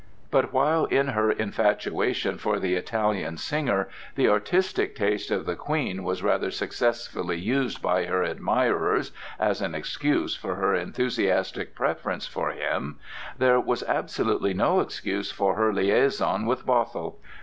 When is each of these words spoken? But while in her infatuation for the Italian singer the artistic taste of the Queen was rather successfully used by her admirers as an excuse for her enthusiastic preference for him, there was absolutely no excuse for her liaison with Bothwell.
But 0.31 0.51
while 0.51 0.85
in 0.85 1.09
her 1.09 1.29
infatuation 1.29 2.39
for 2.39 2.57
the 2.59 2.73
Italian 2.73 3.37
singer 3.37 3.87
the 4.15 4.29
artistic 4.29 4.95
taste 4.95 5.29
of 5.29 5.45
the 5.45 5.55
Queen 5.55 6.03
was 6.03 6.23
rather 6.23 6.49
successfully 6.49 7.37
used 7.37 7.83
by 7.83 8.05
her 8.05 8.23
admirers 8.23 9.11
as 9.39 9.61
an 9.61 9.75
excuse 9.75 10.35
for 10.35 10.55
her 10.55 10.73
enthusiastic 10.73 11.75
preference 11.75 12.25
for 12.25 12.49
him, 12.49 12.97
there 13.37 13.59
was 13.59 13.83
absolutely 13.83 14.55
no 14.55 14.79
excuse 14.79 15.31
for 15.31 15.53
her 15.53 15.71
liaison 15.71 16.47
with 16.47 16.65
Bothwell. 16.65 17.17